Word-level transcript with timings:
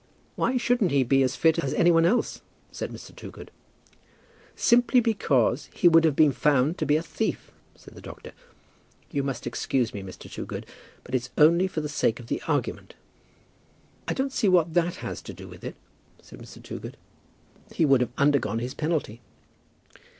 "Why 0.35 0.57
shouldn't 0.57 0.89
he 0.89 1.03
be 1.03 1.21
as 1.21 1.35
fit 1.35 1.59
as 1.59 1.75
any 1.75 1.91
one 1.91 2.05
else?" 2.05 2.41
said 2.71 2.91
Mr. 2.91 3.15
Toogood. 3.15 3.51
"Simply 4.55 4.99
because 4.99 5.69
he 5.75 5.87
would 5.87 6.05
have 6.05 6.15
been 6.15 6.31
found 6.31 6.79
to 6.79 6.87
be 6.87 6.95
a 6.95 7.03
thief," 7.03 7.51
said 7.75 7.93
the 7.93 8.01
doctor. 8.01 8.31
"You 9.11 9.21
must 9.21 9.45
excuse 9.45 9.93
me, 9.93 10.01
Mr. 10.01 10.27
Toogood, 10.27 10.65
but 11.03 11.13
it's 11.13 11.29
only 11.37 11.67
for 11.67 11.81
the 11.81 11.87
sake 11.87 12.19
of 12.19 12.25
the 12.29 12.41
argument." 12.47 12.95
"I 14.07 14.15
don't 14.15 14.33
see 14.33 14.49
what 14.49 14.73
that 14.73 14.95
has 15.05 15.21
to 15.21 15.35
do 15.35 15.47
with 15.47 15.63
it," 15.63 15.75
said 16.19 16.39
Mr. 16.39 16.63
Toogood. 16.63 16.97
"He 17.71 17.85
would 17.85 18.01
have 18.01 18.09
undergone 18.17 18.57
his 18.57 18.73
penalty." 18.73 19.21